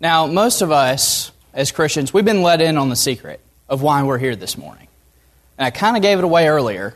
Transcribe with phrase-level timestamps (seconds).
[0.00, 4.02] Now, most of us as Christians, we've been let in on the secret of why
[4.02, 4.88] we're here this morning.
[5.56, 6.94] And I kind of gave it away earlier,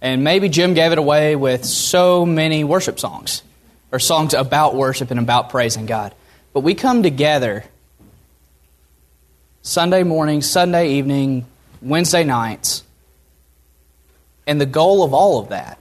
[0.00, 3.42] and maybe Jim gave it away with so many worship songs
[3.90, 6.14] or songs about worship and about praising God.
[6.52, 7.64] But we come together
[9.62, 11.46] Sunday morning, Sunday evening,
[11.80, 12.82] Wednesday nights,
[14.46, 15.78] and the goal of all of that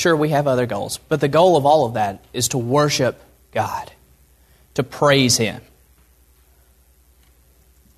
[0.00, 3.20] Sure, we have other goals, but the goal of all of that is to worship
[3.52, 3.92] God,
[4.74, 5.60] to praise Him.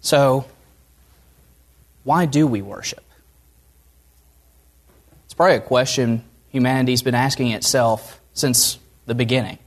[0.01, 0.47] So,
[2.05, 3.05] why do we worship?
[5.25, 9.59] It's probably a question humanity's been asking itself since the beginning.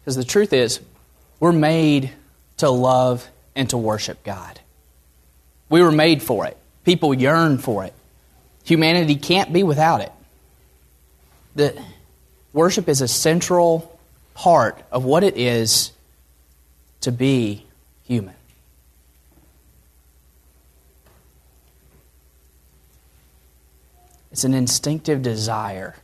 [0.00, 0.80] Because the truth is,
[1.38, 2.10] we're made
[2.58, 4.60] to love and to worship God.
[5.68, 6.56] We were made for it.
[6.84, 7.94] People yearn for it.
[8.64, 10.12] Humanity can't be without it.
[11.54, 11.80] The
[12.52, 13.91] worship is a central
[14.34, 15.92] part of what it is
[17.00, 17.66] to be
[18.04, 18.34] human.
[24.30, 25.94] It's an instinctive desire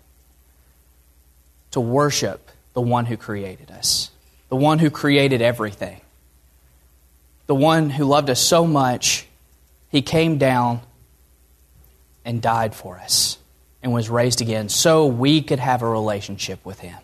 [1.71, 4.11] to worship the one who created us,
[4.51, 6.01] the one who created everything,
[7.47, 9.27] the one who loved us so much,
[9.91, 10.81] he came down
[12.25, 13.39] and died for us
[13.83, 16.99] and was raised again so we could have a relationship with him.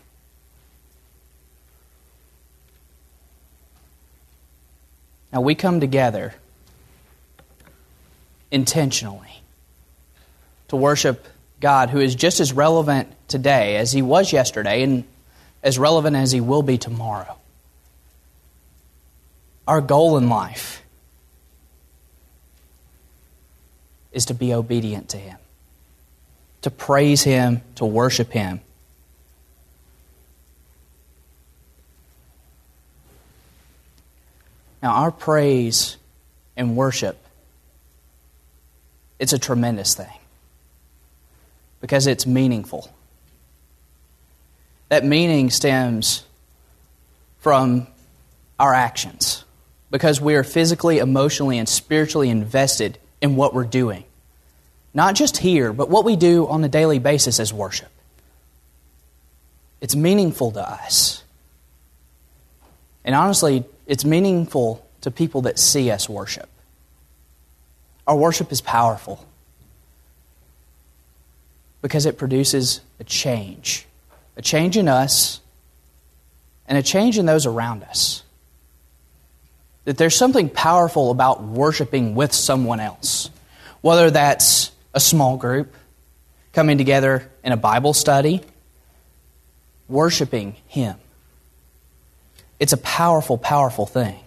[5.35, 6.33] Now we come together
[8.51, 9.41] intentionally
[10.69, 11.27] to worship
[11.59, 15.03] God who is just as relevant today as he was yesterday and
[15.61, 17.37] as relevant as he will be tomorrow.
[19.67, 20.81] Our goal in life
[24.13, 25.37] is to be obedient to Him,
[26.61, 28.61] to praise Him, to worship Him.
[34.81, 35.97] Now, our praise
[36.55, 37.17] and worship,
[39.19, 40.19] it's a tremendous thing
[41.81, 42.91] because it's meaningful.
[44.89, 46.23] That meaning stems
[47.39, 47.87] from
[48.59, 49.43] our actions
[49.91, 54.03] because we are physically, emotionally, and spiritually invested in what we're doing.
[54.93, 57.89] Not just here, but what we do on a daily basis as worship.
[59.81, 61.23] It's meaningful to us.
[63.05, 66.49] And honestly, it's meaningful to people that see us worship.
[68.07, 69.25] Our worship is powerful
[71.81, 73.85] because it produces a change
[74.37, 75.39] a change in us
[76.67, 78.23] and a change in those around us.
[79.85, 83.29] That there's something powerful about worshiping with someone else,
[83.81, 85.73] whether that's a small group
[86.53, 88.41] coming together in a Bible study,
[89.87, 90.97] worshiping Him.
[92.59, 94.17] It's a powerful, powerful thing.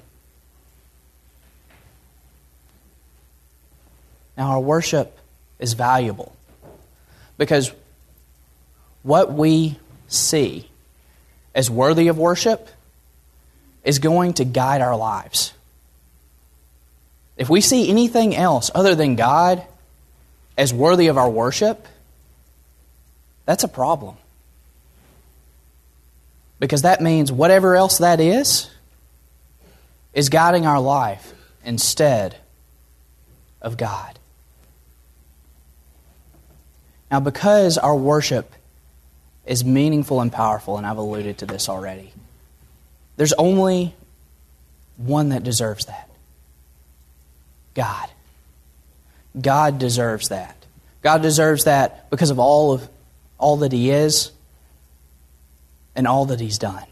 [4.36, 5.18] Now, our worship
[5.58, 6.32] is valuable
[7.38, 7.72] because
[9.02, 10.68] what we see
[11.54, 12.68] as worthy of worship
[13.82, 15.52] is going to guide our lives.
[17.36, 19.64] If we see anything else other than God
[20.56, 21.86] as worthy of our worship,
[23.46, 24.16] that's a problem.
[26.58, 28.68] Because that means whatever else that is,
[30.12, 31.32] is guiding our life
[31.64, 32.36] instead
[33.62, 34.18] of God.
[37.10, 38.52] Now, because our worship
[39.46, 42.12] is meaningful and powerful, and I've alluded to this already,
[43.16, 43.94] there's only
[44.96, 46.08] one that deserves that
[47.74, 48.08] God.
[49.40, 50.56] God deserves that.
[51.02, 52.88] God deserves that because of all of
[53.38, 54.32] all that he is
[55.98, 56.84] and all that he's done.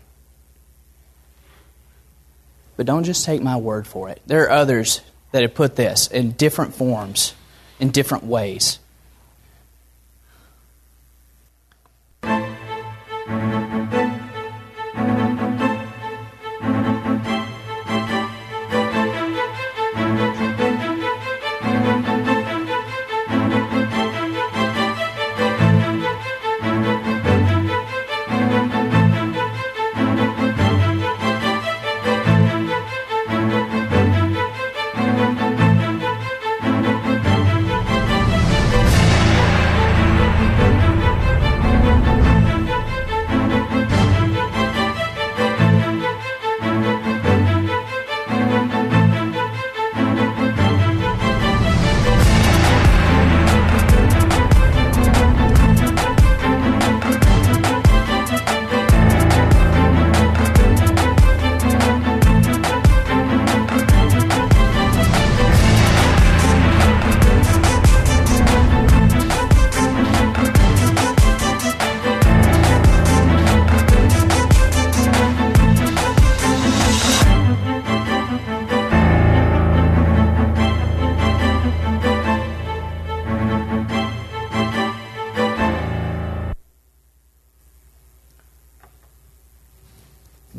[2.77, 4.21] But don't just take my word for it.
[4.27, 5.01] There are others
[5.31, 7.33] that have put this in different forms,
[7.79, 8.81] in different ways.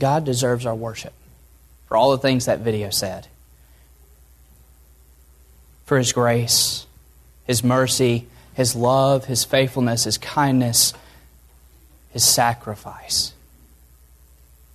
[0.08, 1.12] God deserves our worship
[1.86, 3.28] for all the things that video said.
[5.86, 6.86] For His grace,
[7.46, 10.94] His mercy, His love, His faithfulness, His kindness,
[12.12, 13.34] His sacrifice,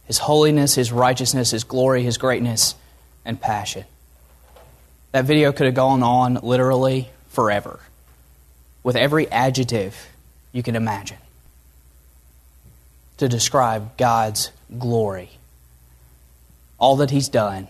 [0.04, 2.74] His holiness, His righteousness, His glory, His greatness,
[3.24, 3.86] and passion.
[5.12, 7.80] That video could have gone on literally forever
[8.82, 10.10] with every adjective
[10.52, 11.21] you can imagine
[13.22, 15.30] to describe God's glory,
[16.76, 17.68] all that He's done,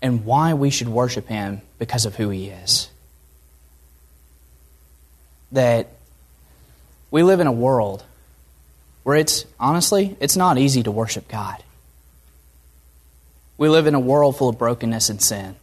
[0.00, 2.88] and why we should worship Him because of who He is.
[5.52, 5.88] That
[7.10, 8.02] we live in a world
[9.02, 11.62] where it's, honestly, it's not easy to worship God.
[13.58, 15.54] We live in a world full of brokenness and sin.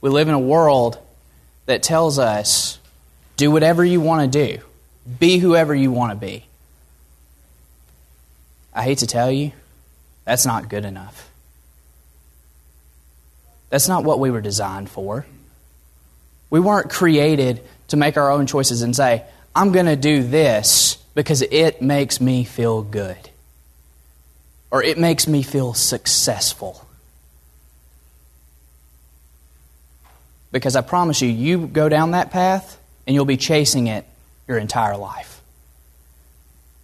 [0.00, 0.98] We live in a world
[1.66, 2.80] that tells us
[3.36, 4.62] do whatever you want to do,
[5.20, 6.46] be whoever you want to be.
[8.74, 9.52] I hate to tell you,
[10.24, 11.30] that's not good enough.
[13.70, 15.26] That's not what we were designed for.
[16.50, 19.24] We weren't created to make our own choices and say,
[19.54, 23.30] I'm going to do this because it makes me feel good
[24.70, 26.86] or it makes me feel successful.
[30.50, 34.06] Because I promise you, you go down that path and you'll be chasing it
[34.46, 35.41] your entire life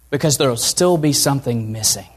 [0.09, 2.07] because there will still be something missing.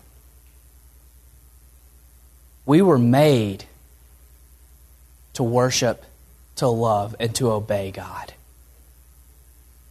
[2.65, 3.65] We were made
[5.35, 6.05] to worship,
[6.57, 8.33] to love, and to obey God.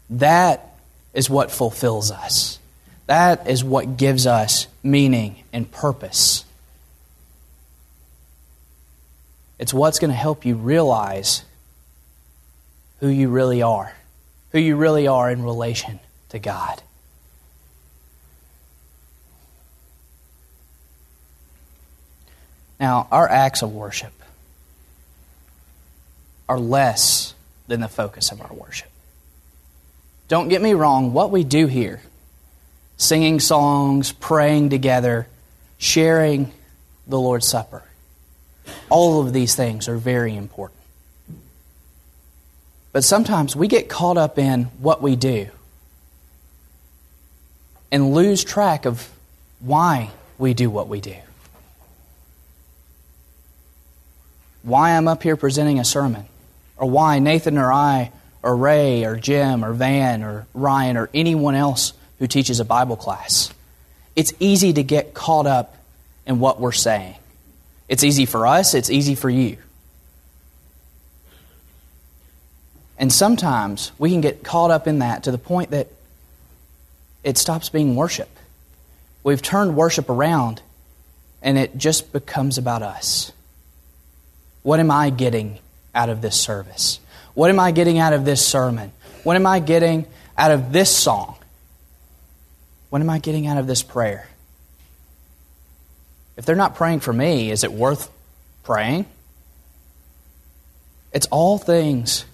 [0.10, 0.74] That
[1.14, 2.60] is what fulfills us.
[3.08, 6.46] That is what gives us meaning and purpose.
[9.60, 11.44] It's what's going to help you realize
[13.00, 13.94] who you really are,
[14.52, 16.00] who you really are in relation
[16.30, 16.82] to God.
[22.82, 24.12] Now, our acts of worship
[26.50, 27.36] are less
[27.68, 28.90] than the focus of our worship.
[30.28, 32.02] Don't get me wrong, what we do here,
[32.98, 35.28] singing songs, praying together,
[35.78, 36.52] sharing
[37.08, 37.84] the Lord's Supper,
[38.90, 40.80] all of these things are very important.
[42.94, 45.50] But sometimes we get caught up in what we do
[47.92, 49.08] and lose track of
[49.60, 51.16] why we do what we do.
[54.64, 56.26] Why I'm up here presenting a sermon,
[56.78, 58.12] or why Nathan or I,
[58.44, 62.96] or Ray, or Jim, or Van, or Ryan, or anyone else who teaches a Bible
[62.96, 63.54] class.
[64.16, 65.76] It's easy to get caught up
[66.26, 67.16] in what we're saying.
[67.88, 69.58] It's easy for us, it's easy for you.
[72.98, 75.88] And sometimes we can get caught up in that to the point that
[77.24, 78.30] it stops being worship.
[79.24, 80.62] We've turned worship around
[81.42, 83.32] and it just becomes about us.
[84.64, 85.60] What am I getting
[85.94, 87.00] out of this service?
[87.34, 88.92] What am I getting out of this sermon?
[89.24, 90.06] What am I getting
[90.38, 91.36] out of this song?
[92.90, 94.28] What am I getting out of this prayer?
[96.38, 98.10] If they're not praying for me, is it worth
[98.64, 99.06] praying?
[101.14, 102.26] It's all things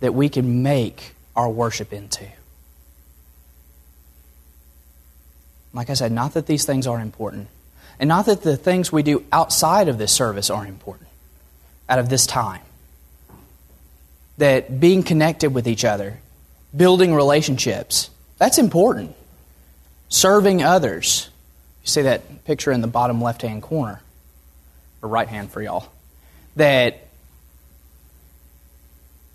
[0.00, 2.26] that we can make our worship into.
[5.72, 7.48] Like I said, not that these things aren't important.
[7.98, 11.08] And not that the things we do outside of this service aren't important,
[11.88, 12.62] out of this time.
[14.38, 16.18] That being connected with each other,
[16.76, 19.14] building relationships, that's important.
[20.08, 21.30] Serving others.
[21.82, 24.02] You see that picture in the bottom left hand corner,
[25.02, 25.90] or right hand for y'all.
[26.56, 27.06] That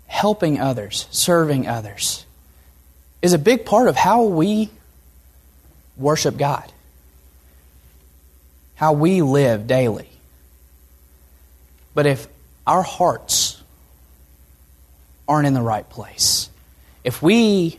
[0.06, 2.26] helping others, serving others,
[3.22, 4.70] is a big part of how we
[5.96, 6.70] worship God
[8.82, 10.08] how we live daily.
[11.94, 12.26] But if
[12.66, 13.62] our hearts
[15.28, 16.50] aren't in the right place,
[17.04, 17.78] if we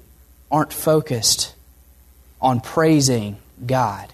[0.50, 1.56] aren't focused
[2.42, 4.14] on praising God,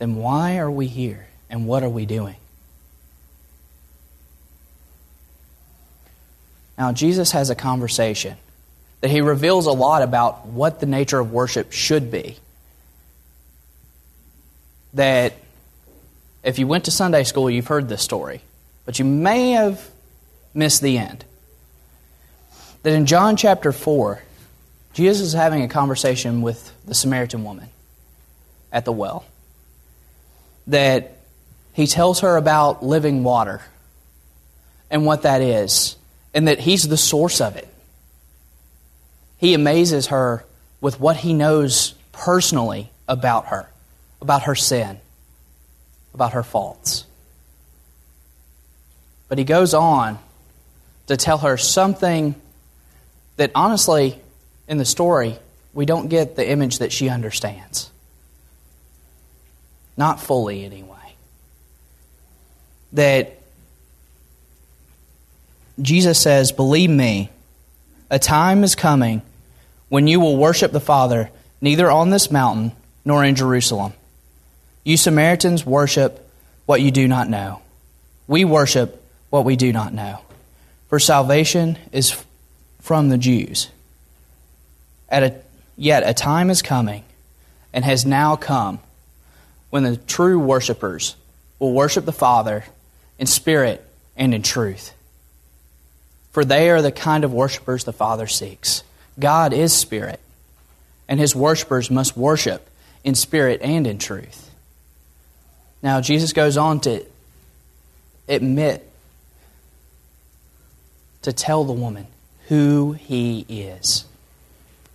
[0.00, 2.34] then why are we here and what are we doing?
[6.76, 8.36] Now, Jesus has a conversation
[9.00, 12.36] that he reveals a lot about what the nature of worship should be
[14.94, 15.34] that
[16.42, 18.42] if you went to Sunday school, you've heard this story,
[18.84, 19.90] but you may have
[20.54, 21.24] missed the end.
[22.82, 24.22] That in John chapter 4,
[24.92, 27.68] Jesus is having a conversation with the Samaritan woman
[28.72, 29.24] at the well.
[30.66, 31.16] That
[31.72, 33.62] he tells her about living water
[34.90, 35.96] and what that is,
[36.34, 37.68] and that he's the source of it.
[39.38, 40.44] He amazes her
[40.80, 43.68] with what he knows personally about her,
[44.22, 44.98] about her sin,
[46.14, 47.04] about her faults.
[49.28, 50.18] But he goes on
[51.08, 52.34] to tell her something
[53.36, 54.18] that honestly,
[54.68, 55.36] in the story,
[55.74, 57.90] we don't get the image that she understands.
[59.96, 61.16] Not fully, anyway.
[62.92, 63.38] That
[65.80, 67.30] Jesus says, Believe me,
[68.10, 69.22] a time is coming
[69.88, 72.72] when you will worship the Father neither on this mountain
[73.04, 73.94] nor in Jerusalem.
[74.84, 76.28] You Samaritans worship
[76.66, 77.62] what you do not know.
[78.26, 80.20] We worship what we do not know.
[80.88, 82.16] For salvation is
[82.80, 83.68] from the Jews.
[85.08, 85.34] At a,
[85.76, 87.04] yet a time is coming
[87.72, 88.80] and has now come
[89.70, 91.16] when the true worshippers
[91.58, 92.64] will worship the Father
[93.18, 93.84] in spirit
[94.16, 94.92] and in truth.
[96.32, 98.82] For they are the kind of worshippers the Father seeks.
[99.18, 100.20] God is spirit,
[101.08, 102.68] and his worshippers must worship
[103.04, 104.50] in spirit and in truth.
[105.82, 107.04] Now, Jesus goes on to
[108.28, 108.88] admit,
[111.22, 112.06] to tell the woman
[112.48, 114.04] who he is,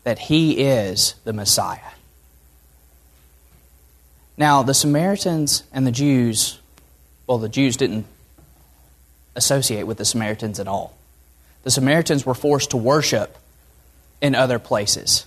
[0.03, 1.79] that he is the Messiah.
[4.37, 6.59] Now, the Samaritans and the Jews,
[7.25, 8.05] well, the Jews didn't
[9.35, 10.95] associate with the Samaritans at all.
[11.63, 13.37] The Samaritans were forced to worship
[14.21, 15.25] in other places.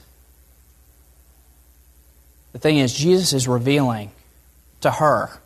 [2.53, 4.11] The thing is, Jesus is revealing
[4.81, 5.39] to her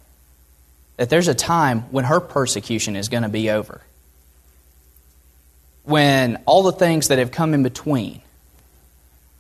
[0.97, 3.81] that there's a time when her persecution is going to be over.
[5.85, 8.23] When all the things that have come in between,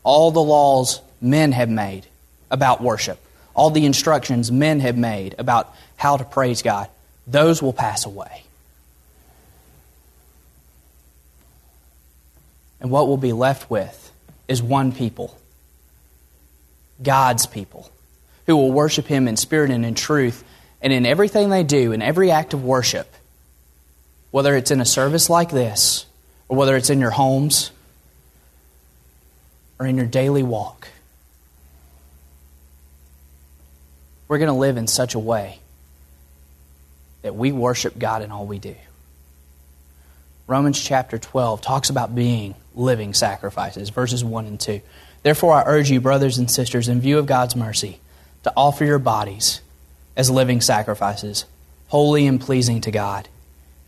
[0.02, 2.06] all the laws men have made
[2.50, 3.18] about worship,
[3.54, 6.88] all the instructions men have made about how to praise God,
[7.26, 8.42] those will pass away.
[12.80, 14.12] And what we'll be left with
[14.46, 15.36] is one people
[17.02, 17.90] God's people,
[18.46, 20.44] who will worship Him in spirit and in truth,
[20.84, 23.10] and in everything they do, in every act of worship,
[24.30, 26.04] whether it's in a service like this,
[26.46, 27.70] or whether it's in your homes,
[29.80, 30.88] or in your daily walk.
[34.28, 35.58] We're going to live in such a way
[37.22, 38.76] that we worship God in all we do.
[40.46, 44.82] Romans chapter 12 talks about being living sacrifices, verses 1 and 2.
[45.22, 48.00] Therefore, I urge you, brothers and sisters, in view of God's mercy,
[48.42, 49.62] to offer your bodies
[50.16, 51.44] as living sacrifices,
[51.88, 53.28] holy and pleasing to God.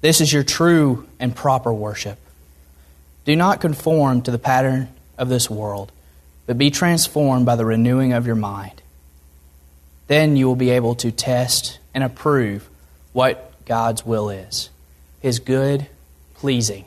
[0.01, 2.19] This is your true and proper worship.
[3.25, 5.91] Do not conform to the pattern of this world,
[6.47, 8.83] but be transformed by the renewing of your mind.
[10.07, 12.69] Then you will be able to test and approve
[13.13, 14.71] what God's will is
[15.21, 15.87] His good,
[16.35, 16.85] pleasing,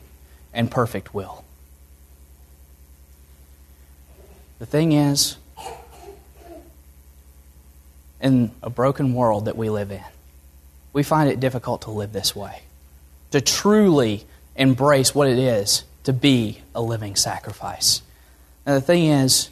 [0.54, 1.44] and perfect will.
[4.60, 5.38] The thing is,
[8.22, 10.04] in a broken world that we live in,
[10.94, 12.62] we find it difficult to live this way,
[13.32, 18.02] to truly embrace what it is to be a living sacrifice.
[18.66, 19.50] And the thing is,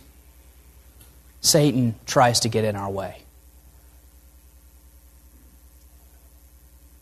[1.42, 3.22] Satan tries to get in our way.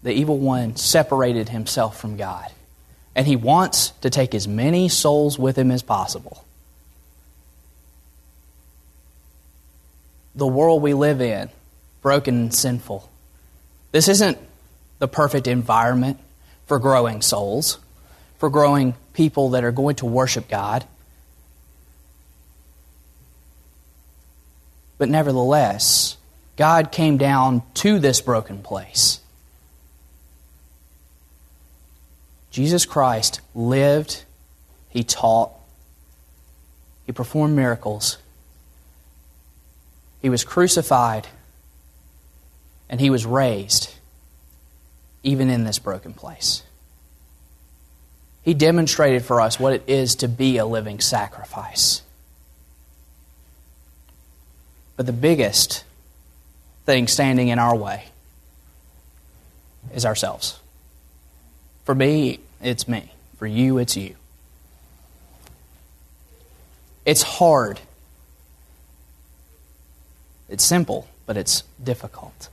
[0.04, 2.52] The evil one separated himself from God,
[3.16, 6.46] and he wants to take as many souls with him as possible.
[10.36, 11.50] The world we live in,
[12.02, 13.10] broken and sinful.
[13.92, 14.38] This isn't
[15.00, 16.20] the perfect environment
[16.66, 17.80] for growing souls,
[18.38, 20.86] for growing people that are going to worship God.
[24.98, 26.18] But nevertheless,
[26.58, 29.20] God came down to this broken place.
[32.52, 34.24] Jesus Christ lived,
[34.90, 35.52] He taught,
[37.06, 38.18] He performed miracles,
[40.22, 41.28] he was crucified
[42.90, 43.94] and he was raised,
[45.24, 46.64] even in this broken place.
[48.44, 52.04] He demonstrated for us what it is to be a living sacrifice.
[54.96, 55.84] But the biggest
[56.86, 58.06] thing standing in our way
[59.94, 60.60] is ourselves.
[61.86, 63.12] For me, it's me.
[63.38, 64.16] For you, it's you.
[67.06, 67.80] It's hard
[70.56, 72.48] it's simple, but it's difficult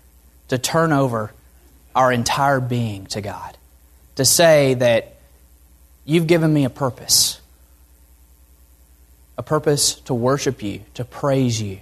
[0.48, 1.32] to turn over
[1.94, 3.56] our entire being to God.
[4.16, 5.14] To say that
[6.04, 7.40] you've given me a purpose,
[9.38, 11.78] a purpose to worship you, to praise you.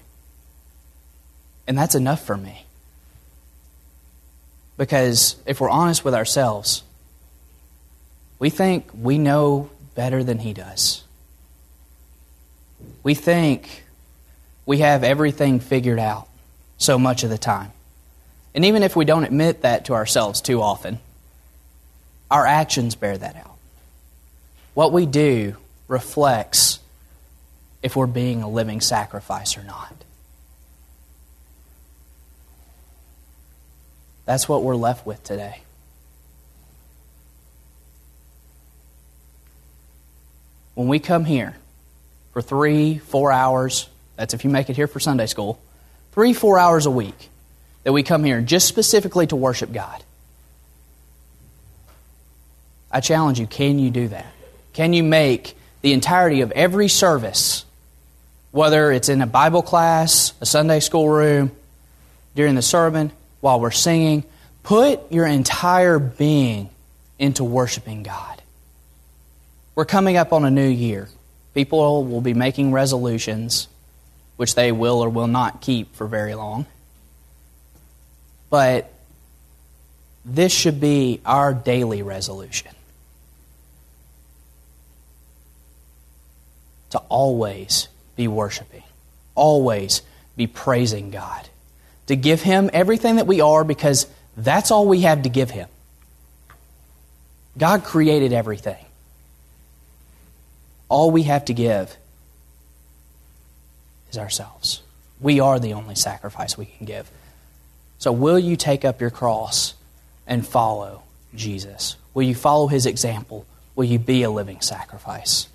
[1.67, 2.67] And that's enough for me.
[4.77, 6.83] Because if we're honest with ourselves,
[8.39, 11.03] we think we know better than He does.
[13.03, 13.85] We think
[14.71, 16.29] we have everything figured out.
[16.79, 17.73] so much of the time.
[18.55, 21.01] And even if we don't admit that to ourselves too often,
[22.31, 23.57] our actions bear that out.
[24.75, 25.57] What we do
[25.89, 26.79] reflects
[27.83, 29.93] if we're being a living sacrifice or not.
[34.25, 35.63] That's what we're left with today.
[40.77, 41.57] When we come here
[42.33, 43.89] for three, four hours,
[44.21, 45.59] that's if you make it here for Sunday school,
[46.13, 47.31] three, four hours a week
[47.85, 50.05] that we come here just specifically to worship God.
[52.93, 54.31] I challenge you can you do that?
[54.75, 57.65] Can you make the entirety of every service,
[58.51, 61.51] whether it's in a Bible class, a Sunday school room,
[62.35, 64.25] during the sermon, while we're singing,
[64.63, 66.69] put your entire being
[67.19, 68.43] into worshiping God?
[69.75, 71.09] We're coming up on a new year.
[71.55, 73.67] People will be making resolutions,
[74.41, 76.65] which they will or will not keep for very long.
[78.49, 78.91] But
[80.25, 82.73] this should be our daily resolution
[86.89, 88.83] to always be worshiping,
[89.35, 90.01] always
[90.39, 91.51] be praising God,
[92.07, 94.07] to give Him everything that we are because
[94.39, 95.69] that's all we have to give Him.
[97.59, 98.87] God created everything.
[100.89, 101.95] All we have to give
[104.11, 104.83] is ourselves.
[105.21, 107.11] We are the only sacrifice we can give.
[107.99, 109.75] So, will you take up your cross
[110.27, 111.03] and follow
[111.35, 111.97] Jesus?
[112.15, 113.47] Will you follow his example?
[113.75, 115.49] Will you be a living sacrifice?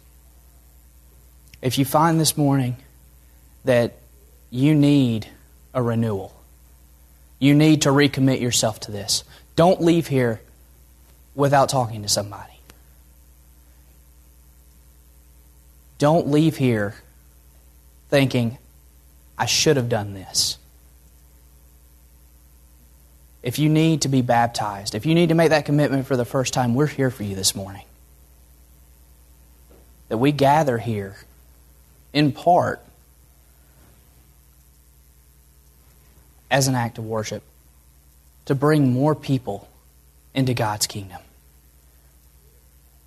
[1.61, 2.77] If you find this morning
[3.63, 3.93] that
[4.51, 5.27] you need
[5.73, 6.35] a renewal,
[7.39, 9.23] you need to recommit yourself to this,
[9.55, 10.41] don't leave here
[11.33, 12.53] without talking to somebody.
[15.97, 16.95] Don't leave here
[18.09, 18.57] thinking,
[19.37, 20.57] I should have done this
[23.45, 26.25] if you need to be baptized, if you need to make that commitment for the
[26.25, 27.83] first time, we're here for you this morning.
[30.09, 31.15] That we gather here
[32.11, 32.81] in part
[36.49, 37.43] as an act of worship
[38.45, 39.69] to bring more people
[40.33, 41.21] into God's kingdom.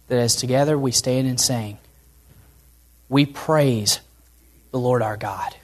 [0.06, 1.78] That as together we stand and sing,
[3.08, 3.98] we praise
[4.70, 5.54] the Lord our God.